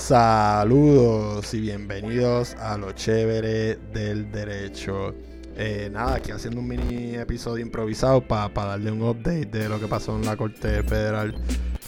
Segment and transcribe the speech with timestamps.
[0.00, 5.14] Saludos y bienvenidos a lo chévere del derecho.
[5.56, 9.86] Eh, nada, aquí haciendo un mini episodio improvisado para darle un update de lo que
[9.86, 11.34] pasó en la Corte Federal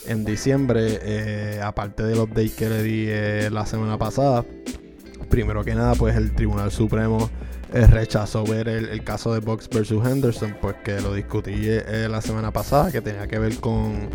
[0.06, 1.01] en diciembre.
[1.03, 4.44] Eh, aparte del update que le di eh, la semana pasada.
[5.31, 7.31] Primero que nada, pues el Tribunal Supremo
[7.72, 11.71] rechazó ver el, caso de Box versus Henderson, pues que lo discutí
[12.08, 14.10] la semana pasada, que tenía que ver con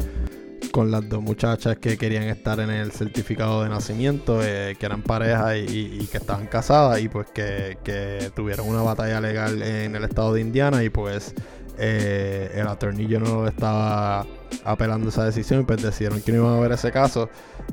[0.77, 5.01] con las dos muchachas que querían estar en el certificado de nacimiento, eh, que eran
[5.01, 10.35] pareja y, que estaban casadas y pues que, tuvieron una batalla legal en el estado
[10.35, 11.33] de Indiana y pues
[11.79, 14.27] eh, el attorney no estaba
[14.63, 17.27] apelando esa decisión y pues decidieron que no iban a ver ese caso.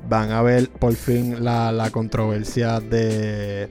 [0.08, 3.68] Van a ver por fin la, controversia de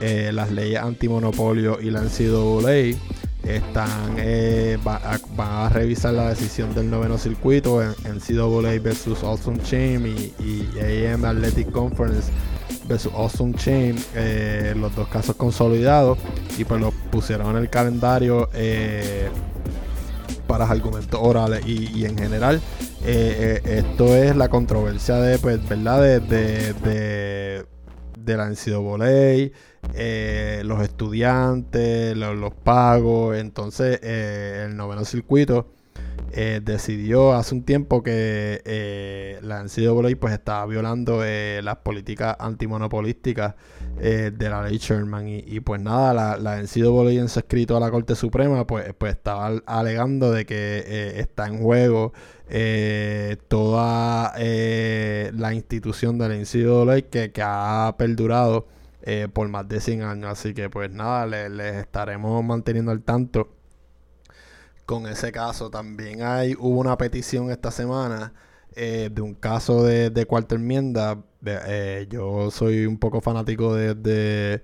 [0.00, 2.98] eh, las leyes antimonopolio y la NCAA
[3.46, 5.00] están eh, van
[5.38, 11.24] a revisar la decisión del noveno circuito en, en CAA versus Awesome Chain y, AM
[11.24, 12.30] Athletic Conference
[12.88, 16.18] versus Awesome Chain, eh, los dos casos consolidados
[16.58, 19.28] y pues los pusieron en el calendario eh,
[20.46, 22.60] para argumentos orales y, en general.
[23.04, 27.64] Esto es la controversia de pues verdad de
[28.26, 29.50] la NCAA
[30.64, 33.36] los estudiantes, los, pagos.
[33.36, 35.73] Entonces, eh, el noveno circuito
[36.36, 43.54] eh, decidió hace un tiempo que la NCAA pues estaba violando las políticas antimonopolísticas
[43.96, 45.28] de la ley Sherman.
[45.28, 49.12] Y, pues nada, la, la NCAA en su escrito a la Corte Suprema pues, pues
[49.12, 52.12] estaba alegando de que está en juego
[53.48, 58.66] toda la institución de la NCAA que, que ha perdurado
[59.06, 60.30] eh, por más de 100 años.
[60.30, 63.50] Así que pues nada, les, estaremos manteniendo al tanto
[64.86, 65.70] con ese caso.
[65.70, 68.32] También hay, hubo una petición esta semana
[68.76, 71.22] eh, de un caso de, cuarta enmienda.
[71.44, 74.60] Eh, yo soy un poco fanático de,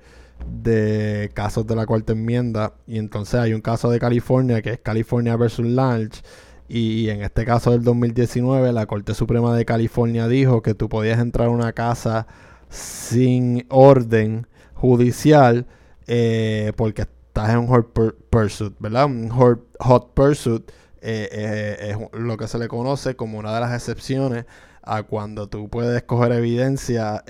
[0.46, 2.74] de, casos de la cuarta enmienda.
[2.86, 6.22] Y entonces hay un caso de California que es California versus Lange.
[6.68, 11.18] Y en este caso del 2019, la Corte Suprema de California dijo que tú podías
[11.18, 12.28] entrar a una casa
[12.68, 15.66] sin orden judicial
[16.06, 17.92] eh, porque estás en un hot
[18.28, 19.06] pursuit, ¿verdad?
[19.06, 20.70] Un hot, pursuit
[21.00, 24.44] eh, eh, es lo que se le conoce como una de las excepciones
[24.82, 27.22] a cuando tú puedes coger evidencia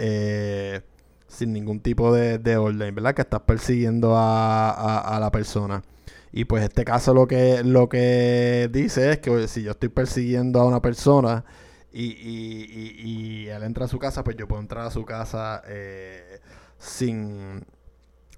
[1.31, 3.15] sin ningún tipo de, orden, ¿verdad?
[3.15, 5.83] Que estás persiguiendo a, la persona.
[6.33, 10.61] Y pues este caso lo que, lo que dice es que si yo estoy persiguiendo
[10.61, 11.45] a una persona
[11.93, 15.63] y, y, y, él entra a su casa, pues yo puedo entrar a su casa
[15.67, 16.41] eh,
[16.79, 17.65] sin,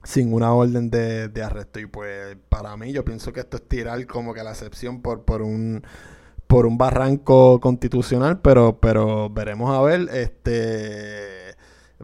[0.04, 1.80] sin una orden de, arresto.
[1.80, 5.24] Y pues para mí yo pienso que esto es tirar como que la excepción por,
[5.24, 5.82] por un
[6.46, 11.52] por un barranco constitucional, pero, pero veremos a ver, este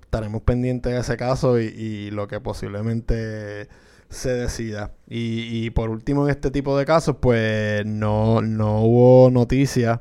[0.00, 3.68] estaremos pendientes de ese caso y, lo que posiblemente
[4.08, 4.92] se decida.
[5.06, 10.00] Y, y, por último, en este tipo de casos, pues no, no hubo noticias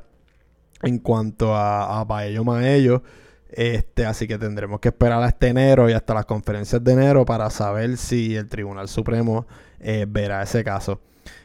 [0.82, 3.02] en cuanto a, a Paello Maello.
[3.50, 7.24] Este, así que tendremos que esperar a este enero y hasta las conferencias de enero
[7.24, 9.46] para saber si el Tribunal Supremo
[9.80, 11.00] eh, verá ese caso.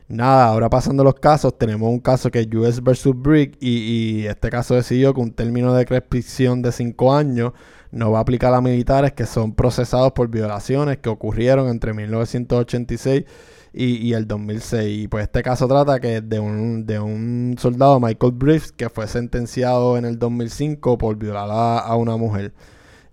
[0.10, 4.50] Nada, ahora pasando los casos, tenemos un caso que es US versus Brick y, este
[4.50, 7.54] caso decidió que un término de prescripción de 5 años
[7.94, 13.24] no va a aplicar a militares que son procesados por violaciones que ocurrieron entre 1986
[13.72, 15.04] y, el 2006.
[15.04, 19.08] Y pues este caso trata que de un, de un soldado, Michael Briefs, que fue
[19.08, 22.54] sentenciado en el 2005 por violar a, una mujer.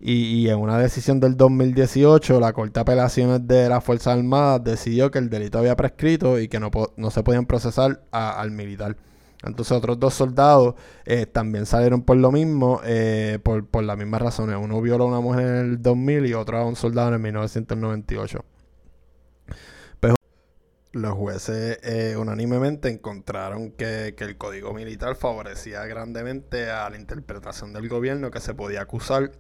[0.01, 5.11] Y, en una decisión del 2018, la Corte de Apelaciones de las Fuerzas Armadas decidió
[5.11, 8.97] que el delito había prescrito y que no, no se podían procesar al militar.
[9.43, 10.75] Entonces otros dos soldados
[11.07, 14.57] eh, también salieron por lo mismo, eh, por, las mismas razones.
[14.61, 17.21] Uno violó a una mujer en el 2000 y otro a un soldado en el
[17.21, 18.45] 1998
[20.93, 27.89] los jueces eh, unánimemente encontraron que, el código militar favorecía grandemente a la interpretación del
[27.89, 29.33] gobierno que se podía acusar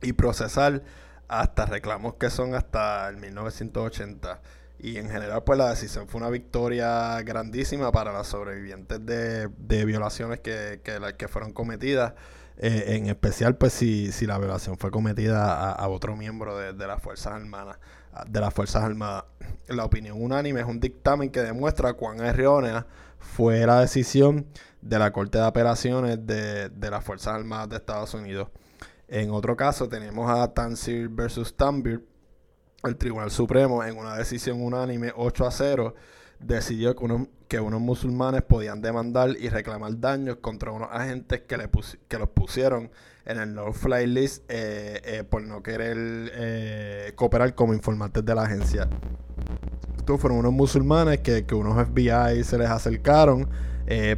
[0.00, 0.82] y procesar
[1.28, 4.40] hasta reclamos que son hasta el 1980.
[4.82, 10.40] Y en general, pues la decisión fue una victoria grandísima para las sobrevivientes de, violaciones
[10.40, 12.14] que, que, fueron cometidas.
[12.58, 16.86] Eh, en especial, pues si, si la violación fue cometida a, otro miembro de, de
[16.86, 17.78] las Fuerzas Armadas
[18.26, 19.24] de las Fuerzas Armadas.
[19.68, 22.86] La opinión unánime es un dictamen que demuestra cuán errónea
[23.18, 24.46] fue la decisión
[24.80, 28.48] de la Corte de Apelaciones de, las Fuerzas Armadas de Estados Unidos.
[29.08, 32.04] En otro caso tenemos a Tansir versus Tambir,
[32.84, 35.94] el Tribunal Supremo en una decisión unánime 8 a 0
[36.40, 41.56] decidió que unos, que unos musulmanes podían demandar y reclamar daños contra unos agentes que,
[42.08, 42.90] que los pusieron
[43.24, 45.96] en el no-fly list eh, eh, por no querer
[46.34, 48.88] eh, cooperar como informantes de la agencia.
[49.96, 53.48] Estos fueron unos musulmanes que, que unos FBI se les acercaron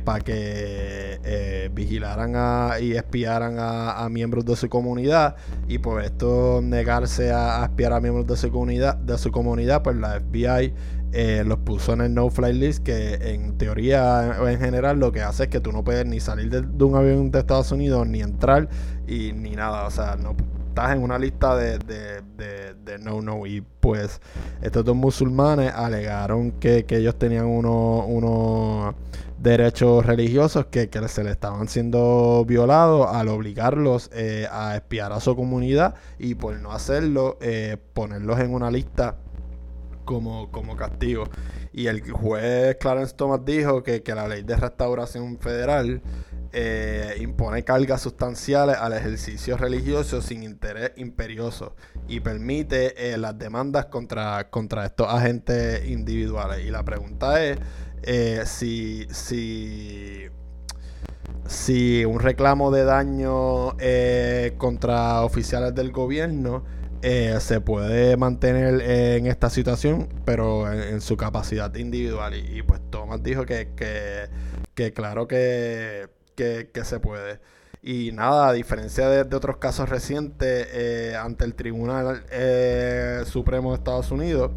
[0.04, 5.36] para que vigilaran y espiaran a, miembros de su comunidad
[5.68, 9.82] y por esto negarse a, a, espiar a miembros de su comunidad, de su comunidad,
[9.82, 10.72] pues la FBI
[11.16, 15.22] eh, los puso en el no-fly list, que en teoría o en general lo que
[15.22, 18.20] hace es que tú no puedes ni salir de, un avión de Estados Unidos, ni
[18.20, 18.68] entrar
[19.06, 19.86] y ni nada.
[19.86, 20.36] O sea, no
[20.74, 23.46] estás en una lista de, de, no-no.
[23.46, 24.20] Y pues
[24.60, 28.94] estos dos musulmanes alegaron que, ellos tenían unos
[29.38, 35.36] derechos religiosos que, se les estaban siendo violados al obligarlos eh, a espiar a su
[35.36, 39.16] comunidad y por no hacerlo, eh, ponerlos en una lista
[40.04, 41.24] como, como castigo.
[41.72, 46.02] Y el juez Clarence Thomas dijo que, la ley de restauración federal
[46.52, 51.74] eh, impone cargas sustanciales al ejercicio religioso sin interés imperioso
[52.06, 56.64] y permite eh, las demandas contra, contra estos agentes individuales.
[56.64, 57.58] Y la pregunta es
[58.02, 60.28] eh, si, si,
[61.46, 63.76] si un reclamo de daño
[64.58, 66.62] contra oficiales del gobierno
[67.06, 72.34] eh, se puede mantener en esta situación, pero en, su capacidad individual.
[72.34, 73.68] Y, pues Thomas dijo que,
[74.74, 76.08] que, claro que,
[76.82, 77.40] se puede.
[77.82, 83.76] Y nada, a diferencia de, otros casos recientes eh, ante el Tribunal eh, Supremo de
[83.76, 84.52] Estados Unidos,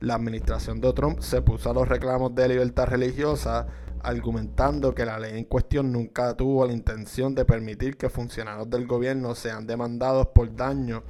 [0.00, 3.66] la administración de Trump se puso a los reclamos de libertad religiosa
[4.02, 8.86] argumentando que la ley en cuestión nunca tuvo la intención de permitir que funcionarios del
[8.86, 11.02] gobierno sean demandados por daño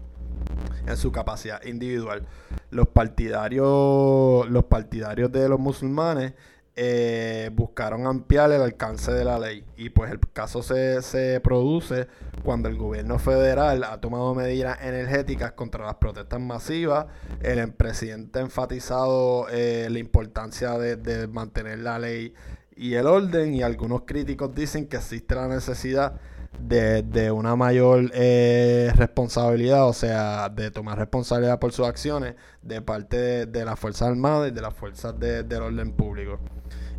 [0.87, 2.27] en su capacidad individual.
[2.71, 6.35] Los partidarios, los partidarios de los musulmanes
[6.77, 12.07] eh, buscaron ampliar el alcance de la ley y pues el caso se, se, produce
[12.45, 17.07] cuando el gobierno federal ha tomado medidas energéticas contra las protestas masivas.
[17.43, 22.33] El presidente ha enfatizado eh, la importancia de, de mantener la ley
[22.81, 26.15] y el orden y algunos críticos dicen que existe la necesidad
[26.59, 33.45] de, una mayor eh, responsabilidad, o sea, de tomar responsabilidad por sus acciones de parte
[33.45, 36.39] de, las Fuerzas Armadas y de las fuerzas del orden público.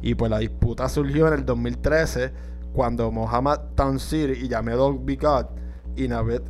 [0.04, 2.32] Y pues la disputa surgió en el 2013
[2.74, 5.50] cuando Mohammad Tansir y Yamedov Bigat
[5.96, 6.44] y Naved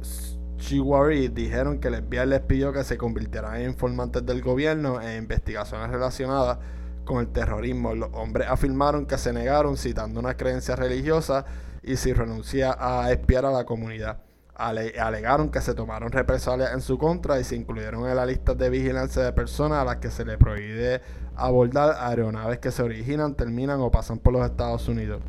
[0.57, 5.19] Chiwari dijeron que el FBI les pidió que se convirtieran en informantes del gobierno en
[5.19, 6.59] investigaciones relacionadas
[7.05, 7.95] con el terrorismo.
[7.95, 11.45] Los hombres afirmaron que se negaron citando una creencia religiosa
[11.83, 14.19] y si renuncia a espiar a la comunidad.
[14.55, 18.69] alegaron que se tomaron represalias en su contra y se incluyeron en la lista de
[18.69, 21.01] vigilancia de personas a las que se le prohíbe
[21.35, 25.21] abordar aeronaves que se originan, terminan o pasan por los Estados Unidos.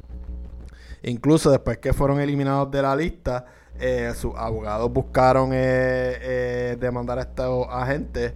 [1.03, 3.47] Incluso después que fueron eliminados de la lista,
[3.81, 8.33] eh, sus abogados buscaron eh, eh, demandar a estos agentes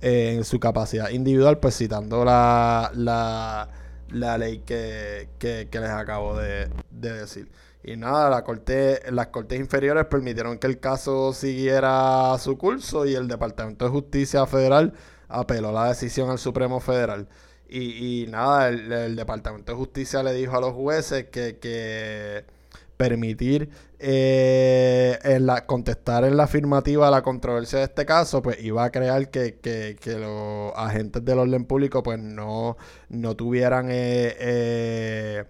[0.00, 3.68] en su capacidad individual, pues citando la, la
[4.10, 7.48] la ley que, les acabo de, decir.
[7.82, 13.14] Y nada, la corte, las cortes inferiores permitieron que el caso siguiera su curso y
[13.14, 14.94] el Departamento de Justicia Federal
[15.28, 17.28] apeló la decisión al Supremo Federal.
[17.68, 22.44] Y, nada, el, Departamento de Justicia le dijo a los jueces que, que
[22.98, 28.62] permitir eh, en la, contestar en la afirmativa a la controversia de este caso, pues
[28.62, 32.76] iba a crear que, que, los agentes del orden público pues no,
[33.08, 35.44] no tuvieran eh, eh,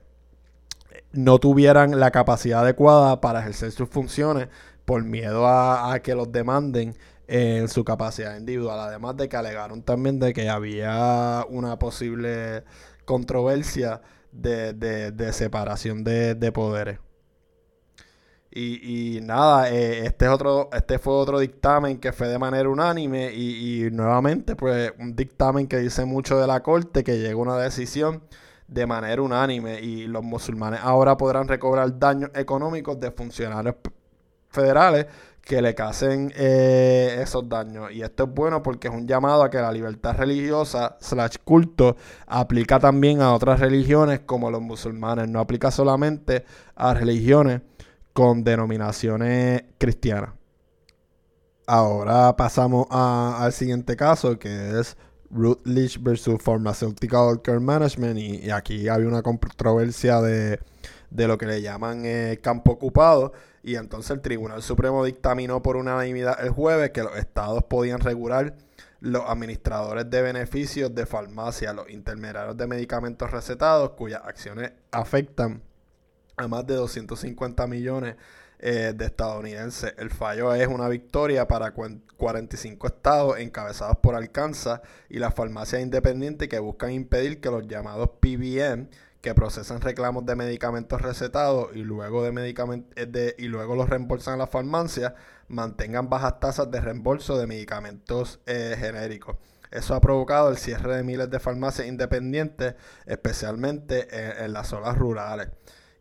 [1.12, 4.48] no tuvieran la capacidad adecuada para ejercer sus funciones
[4.84, 8.78] por miedo a, que los demanden en su capacidad individual.
[8.80, 12.64] Además de que alegaron también de que había una posible
[13.06, 14.02] controversia
[14.32, 16.98] de, de, separación de poderes.
[18.50, 23.32] Y, nada, eh, este, es otro, este fue otro dictamen que fue de manera unánime
[23.32, 27.56] y, nuevamente pues un dictamen que dice mucho de la corte que llega a una
[27.58, 28.22] decisión
[28.66, 33.76] de manera unánime y los musulmanes ahora podrán recobrar daños económicos de funcionarios
[34.48, 35.06] federales
[35.42, 37.90] que le casen eh, esos daños.
[37.90, 41.96] Y esto es bueno porque es un llamado a que la libertad religiosa slash culto
[42.26, 45.28] aplica también a otras religiones como los musulmanes.
[45.28, 46.44] No aplica solamente
[46.76, 47.62] a religiones
[48.18, 50.30] con denominaciones cristianas.
[51.68, 54.96] Ahora pasamos al siguiente caso que es
[55.30, 60.58] Rutledge versus Pharmaceutical Care Management y, aquí había una controversia de,
[61.12, 66.44] lo que le llaman eh, campo ocupado y entonces el Tribunal Supremo dictaminó por unanimidad
[66.44, 68.56] el jueves que los estados podían regular
[68.98, 75.62] los administradores de beneficios de farmacia, los intermediarios de medicamentos recetados, cuyas acciones afectan
[76.38, 78.16] a más de 250 millones
[78.60, 79.94] eh, de estadounidenses.
[79.98, 86.48] El fallo es una victoria para 45 estados encabezados por Arkansas y las farmacias independientes
[86.48, 88.88] que buscan impedir que los llamados PBM
[89.20, 92.50] que procesan reclamos de medicamentos recetados y luego, de
[92.96, 95.14] eh, de, y luego los reembolsan a las farmacias,
[95.48, 99.36] mantengan bajas tasas de reembolso de medicamentos eh, genéricos.
[99.70, 102.74] Eso ha provocado el cierre de miles de farmacias independientes,
[103.06, 104.08] especialmente
[104.44, 105.48] en, las zonas rurales.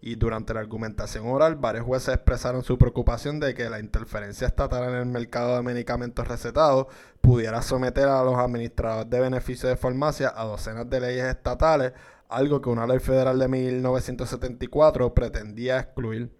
[0.07, 4.87] Y durante la argumentación oral, varios jueces expresaron su preocupación de que la interferencia estatal
[4.87, 6.87] en el mercado de medicamentos recetados
[7.19, 11.91] pudiera someter a los administradores de beneficios de farmacia a docenas de leyes estatales
[12.29, 16.31] algo que una ley federal de 1974 pretendía excluir.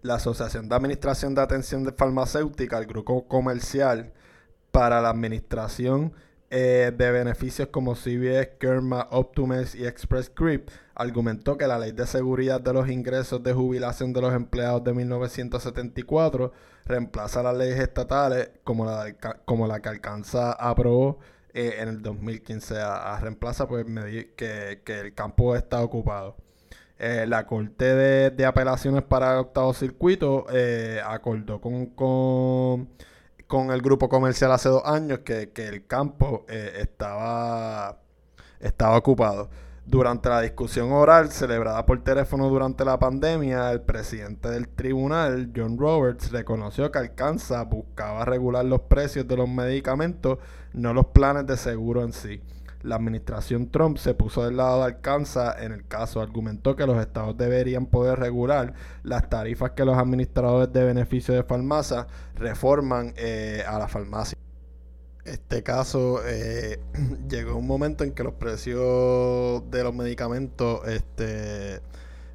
[0.00, 4.14] La Asociación de Administración de Atención de Farmacéutica, el grupo comercial
[4.70, 6.14] para la administración
[6.58, 12.06] eh, de beneficios como CVS, Kerma, Optumes y Express Script, argumentó que la ley de
[12.06, 16.54] seguridad de los ingresos de jubilación de los empleados de 1974
[16.86, 19.12] reemplaza las leyes estatales como la,
[19.44, 21.18] como la que alcanza aprobó
[21.52, 23.84] eh, en el 2015 a, reemplaza pues
[24.34, 26.36] que, que, el campo está ocupado.
[26.98, 30.46] Eh, la Corte de, Apelaciones para Octavo Circuito
[31.04, 32.88] acordó con,
[33.50, 37.98] el grupo comercial hace dos años que, que el campo estaba,
[38.60, 39.48] estaba ocupado.
[39.84, 45.78] Durante la discusión oral celebrada por teléfono durante la pandemia, el presidente del tribunal, John
[45.78, 50.38] Roberts, reconoció que Alcanza buscaba regular los precios de los medicamentos,
[50.72, 52.42] no los planes de seguro en sí.
[52.86, 57.00] La administración Trump se puso del lado de Alcanza en el caso, argumentó que los
[57.00, 63.62] estados deberían poder regular las tarifas que los administradores de beneficios de farmacia reforman eh,
[63.66, 64.36] a la farmacia
[65.26, 66.78] este caso eh,
[67.28, 71.80] llegó un momento en que los precios de los medicamentos este,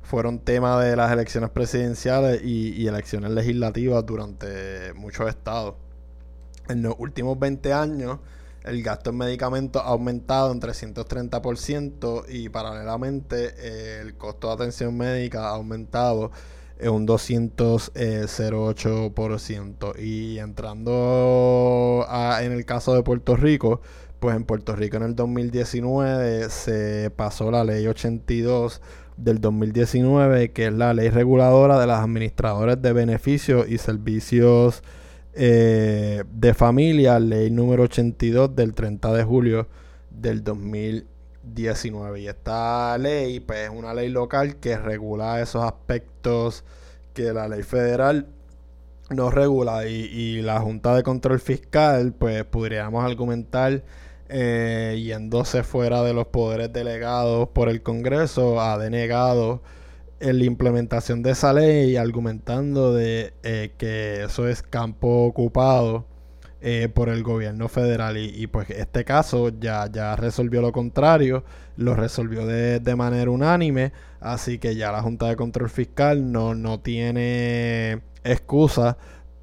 [0.04, 5.76] fueron tema de las elecciones presidenciales y, elecciones legislativas durante muchos estados.
[6.68, 8.20] En los últimos 20 años,
[8.64, 14.96] el gasto en medicamentos ha aumentado en 330% y paralelamente eh, el costo de atención
[14.98, 16.32] médica ha aumentado
[16.90, 20.00] un 208%.
[20.00, 22.08] Y entrando
[22.42, 23.82] en el caso de Puerto Rico,
[24.20, 28.82] pues en Puerto Rico en el 2019 se pasó la ley 82
[29.18, 34.84] del 2019, que es la ley reguladora de las administradores de beneficios y servicios
[35.34, 39.68] eh, de familia, ley número 82 del 30 de julio
[40.10, 42.22] del 2019.
[42.22, 46.64] Y esta ley, pues es una ley local que regula esos aspectos
[47.14, 48.28] que la ley federal
[49.10, 53.84] no regula y, la Junta de Control Fiscal, pues podríamos argumentar
[54.30, 59.62] eh, yéndose fuera de los poderes delegados por el Congreso, ha denegado
[60.22, 66.06] la implementación de esa ley, argumentando de eh, que eso es campo ocupado
[66.62, 68.18] eh, por el gobierno federal.
[68.18, 71.44] Y, pues este caso ya, ya resolvió lo contrario,
[71.76, 76.54] lo resolvió de, de, manera unánime, así que ya la Junta de Control Fiscal no,
[76.56, 78.98] no tiene excusa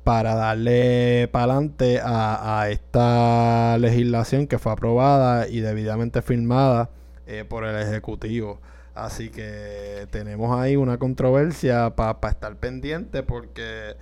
[0.04, 6.90] para darle para adelante a, a, esta legislación que fue aprobada y debidamente firmada
[7.26, 8.60] eh, por el Ejecutivo.
[8.98, 13.96] Así que tenemos ahí una controversia para estar pendiente porque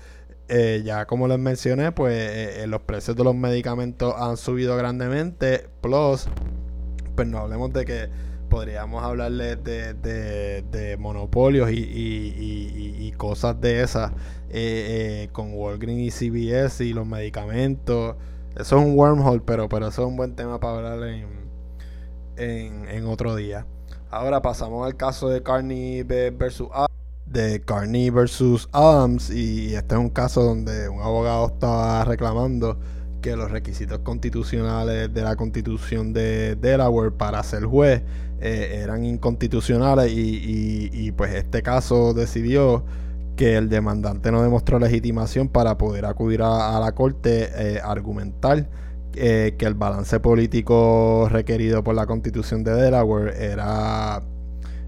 [0.49, 4.77] eh, ya como les mencioné, pues eh, eh, los precios de los medicamentos han subido
[4.77, 5.69] grandemente.
[5.83, 6.29] Plus,
[7.15, 8.09] pues no hablemos de que
[8.49, 9.95] podríamos hablarles de,
[10.63, 14.13] de, monopolios y, cosas de esas
[15.33, 18.17] con Walgreens y CVS y los medicamentos.
[18.55, 21.09] Eso es un wormhole, pero, pero eso es un buen tema para hablar
[22.37, 23.67] en, en otro día.
[24.11, 26.69] Ahora pasamos al caso de Carney versus
[27.27, 32.79] de Carney versus Adams y este es un caso donde un abogado estaba reclamando
[33.21, 38.03] que los requisitos constitucionales de la constitución de Delaware para ser juez
[38.41, 42.85] eh, eran inconstitucionales y, pues este caso decidió
[43.35, 48.69] que el demandante no demostró legitimación para poder acudir a, la corte eh, argumentar
[49.17, 54.23] eh, que el balance político requerido por la constitución de Delaware era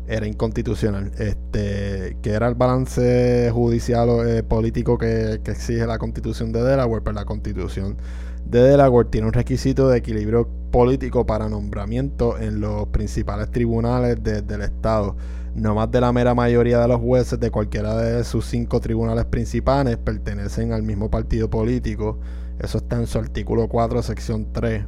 [0.08, 1.12] era inconstitucional.
[1.18, 7.02] Este, que era el balance judicial o eh, político que, exige la constitución de Delaware,
[7.02, 7.96] pero pues la constitución
[8.46, 14.62] de Delaware tiene un requisito de equilibrio político para nombramiento en los principales tribunales del
[14.62, 15.16] estado.
[15.54, 19.26] No más de la mera mayoría de los jueces de cualquiera de sus cinco tribunales
[19.26, 22.18] principales pertenecen al mismo partido político.
[22.58, 24.84] Eso está en su artículo 4, sección 3.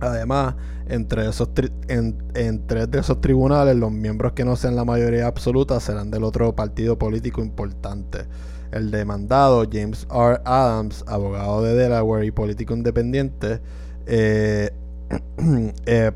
[0.00, 0.56] Además,
[0.88, 1.48] entre, esos
[1.88, 6.24] en, tres de esos tribunales, los miembros que no sean la mayoría absoluta serán del
[6.24, 8.26] otro partido político importante.
[8.72, 10.40] El demandado, James R.
[10.44, 13.60] Adams, abogado de Delaware y político independiente,
[14.06, 14.70] eh,
[15.86, 16.10] eh,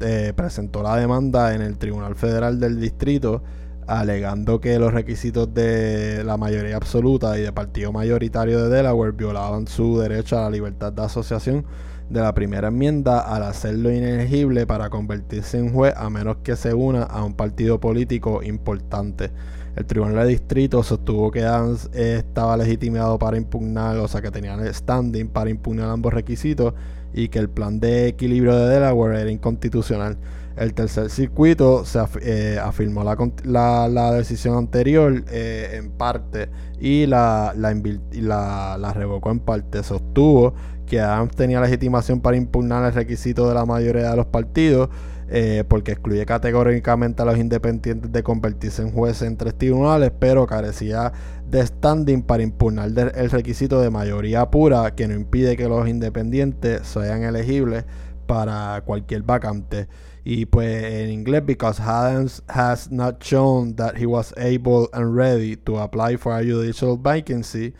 [0.00, 3.42] eh, presentó la demanda en el Tribunal Federal del Distrito
[3.88, 9.66] alegando que los requisitos de la mayoría absoluta y de partido mayoritario de Delaware violaban
[9.66, 11.64] su derecho a la libertad de asociación
[12.10, 16.74] de la primera enmienda al hacerlo inelegible para convertirse en juez a menos que se
[16.74, 19.30] una a un partido político importante.
[19.78, 24.54] El tribunal de distrito sostuvo que Adams estaba legitimado para impugnar, o sea que tenía
[24.54, 26.74] el standing para impugnar ambos requisitos
[27.14, 30.18] y que el plan de equilibrio de Delaware era inconstitucional.
[30.56, 38.92] El tercer circuito se eh, afirmó la, decisión anterior eh, en parte y la, la,
[38.92, 39.84] revocó en parte.
[39.84, 40.54] Sostuvo
[40.86, 44.88] que Adams tenía legitimación para impugnar el requisito de la mayoría de los partidos
[45.30, 50.46] eh, porque excluye categóricamente a los independientes de convertirse en jueces en tres tribunales, pero
[50.46, 51.12] carecía
[51.46, 56.86] de standing para impugnar el requisito de mayoría pura que no impide que los independientes
[56.86, 57.84] sean elegibles
[58.26, 59.88] para cualquier vacante.
[60.24, 65.56] Y pues en inglés, because Adams has not shown that he was able and ready
[65.56, 67.74] to apply for a judicial vacancy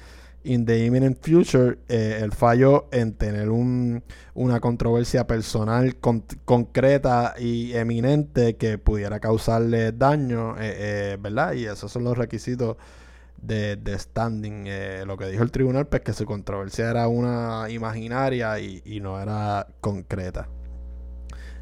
[0.44, 4.02] in the imminent future, eh, el fallo en tener un,
[4.34, 5.96] una controversia personal
[6.44, 11.52] concreta y eminente que pudiera causarle daño, eh, eh, ¿verdad?
[11.54, 12.76] Y esos son los requisitos
[13.40, 14.68] de, de standing.
[15.06, 19.20] lo que dijo el tribunal, pues que su controversia era una imaginaria y, y no
[19.20, 20.48] era concreta.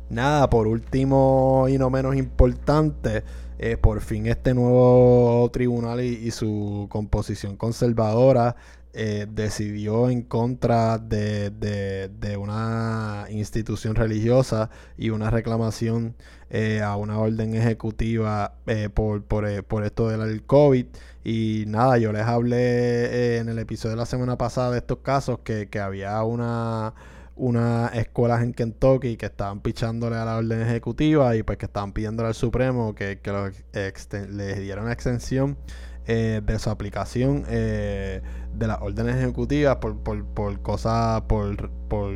[0.09, 3.25] Nada, por último y no menos importante,
[3.59, 8.57] eh, por fin este nuevo tribunal y, su composición conservadora
[8.93, 16.15] eh, decidió en contra de, de, una institución religiosa y una reclamación
[16.51, 18.55] eh, a una orden ejecutiva
[18.95, 20.87] por, por, por, esto del COVID.
[21.25, 25.41] Y nada, yo les hablé en el episodio de la semana pasada de estos casos
[25.41, 26.95] que, que había una
[27.37, 31.93] unas escuelas en Kentucky que estaban pichándole a la orden ejecutiva y pues que estaban
[31.93, 33.53] pidiéndole al Supremo que, que
[34.31, 35.57] les dieran extensión
[36.09, 38.23] eh, de su aplicación eh,
[38.55, 42.13] de las órdenes ejecutivas por, por, por cosas por, por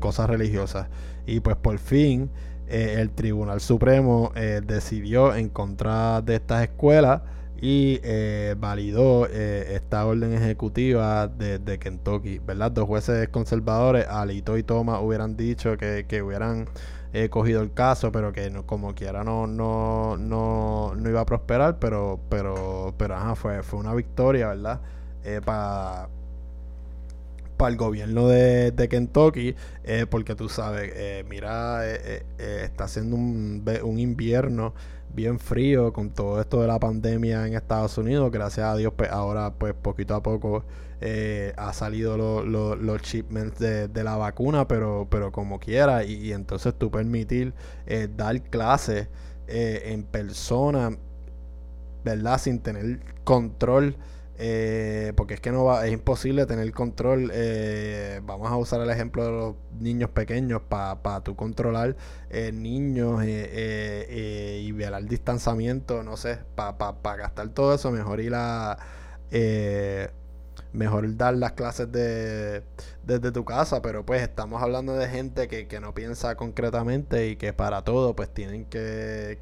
[0.00, 0.88] cosas religiosas.
[1.24, 2.30] Y pues por fin
[2.66, 7.22] eh, el Tribunal Supremo decidió en contra de estas escuelas
[7.60, 12.70] y eh, validó eh, esta orden ejecutiva de, Kentucky, ¿verdad?
[12.70, 16.68] Dos jueces conservadores, Alito y Thomas, hubieran dicho que, hubieran
[17.12, 21.26] eh, cogido el caso, pero que no, como quiera no, no, no, no iba a
[21.26, 24.80] prosperar, pero, pero, pero ajá, fue, fue una victoria, ¿verdad?
[25.44, 26.08] Para
[27.56, 29.56] para el gobierno de, Kentucky,
[30.10, 34.74] porque tú sabes, mira, está haciendo un, un invierno
[35.14, 38.30] bien frío con todo esto de la pandemia en Estados Unidos.
[38.30, 40.64] Gracias a Dios, pues ahora, pues poquito a poco
[41.00, 46.04] eh, ha salido los shipments de, la vacuna, pero, pero como quiera.
[46.04, 47.54] Y, entonces tú permitir
[47.86, 49.08] eh, dar clases
[49.46, 50.96] eh, en persona,
[52.04, 52.38] ¿verdad?
[52.38, 53.96] Sin tener control
[54.38, 57.30] eh, porque es que no va, es imposible tener control.
[57.34, 61.96] Eh, vamos a usar el ejemplo de los niños pequeños para pa tú controlar
[62.30, 68.34] eh, niños y ver el distanciamiento, no sé, para pa, gastar todo eso, mejor ir
[68.34, 68.78] a
[70.72, 72.62] mejor dar las clases de,
[73.04, 77.36] desde tu casa, pero pues estamos hablando de gente que, que no piensa concretamente y
[77.36, 79.38] que para todo pues tienen que,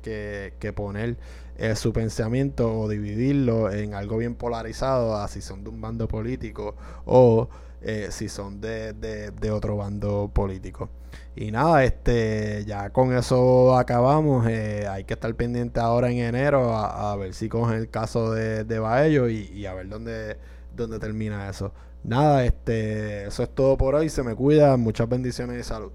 [0.59, 1.17] que poner
[1.59, 6.07] eh, su pensamiento o dividirlo en algo bien polarizado, a si son de un bando
[6.07, 6.75] político
[7.07, 7.49] o
[7.83, 10.91] eh, si son de, de, otro bando político.
[11.35, 14.47] Y nada, este ya con eso acabamos.
[14.49, 18.65] Eh, hay que estar pendiente ahora en enero a, ver si cogen el caso de,
[18.65, 20.37] de Baello y, a ver dónde,
[20.75, 21.73] dónde termina eso.
[22.05, 24.09] Nada, este, eso es todo por hoy.
[24.09, 24.77] Se me cuida.
[24.77, 25.93] Muchas bendiciones y salud.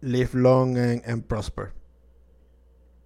[0.00, 1.75] Live long and prosper.